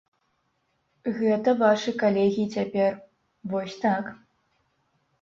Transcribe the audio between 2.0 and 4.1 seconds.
калегі цяпер, вось так.